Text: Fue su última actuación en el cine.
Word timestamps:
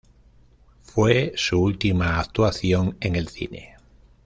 Fue 0.81 1.31
su 1.35 1.61
última 1.61 2.19
actuación 2.19 2.97
en 3.01 3.15
el 3.15 3.27
cine. 3.27 3.75